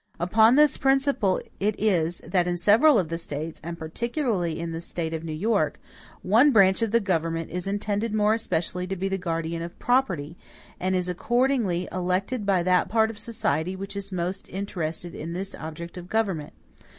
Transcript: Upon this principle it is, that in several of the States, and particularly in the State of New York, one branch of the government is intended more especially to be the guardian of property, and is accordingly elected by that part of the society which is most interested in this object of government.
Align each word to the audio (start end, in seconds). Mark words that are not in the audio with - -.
Upon 0.19 0.55
this 0.55 0.77
principle 0.77 1.39
it 1.59 1.79
is, 1.79 2.21
that 2.25 2.47
in 2.47 2.57
several 2.57 2.97
of 2.97 3.09
the 3.09 3.19
States, 3.19 3.61
and 3.63 3.77
particularly 3.77 4.59
in 4.59 4.71
the 4.71 4.81
State 4.81 5.13
of 5.13 5.23
New 5.23 5.31
York, 5.31 5.79
one 6.23 6.49
branch 6.51 6.81
of 6.81 6.89
the 6.89 6.99
government 6.99 7.51
is 7.51 7.67
intended 7.67 8.11
more 8.11 8.33
especially 8.33 8.87
to 8.87 8.95
be 8.95 9.07
the 9.07 9.19
guardian 9.19 9.61
of 9.61 9.77
property, 9.77 10.37
and 10.79 10.95
is 10.95 11.07
accordingly 11.07 11.87
elected 11.91 12.47
by 12.47 12.63
that 12.63 12.89
part 12.89 13.11
of 13.11 13.17
the 13.17 13.21
society 13.21 13.75
which 13.75 13.95
is 13.95 14.11
most 14.11 14.49
interested 14.49 15.13
in 15.13 15.33
this 15.33 15.53
object 15.53 15.97
of 15.97 16.09
government. 16.09 16.53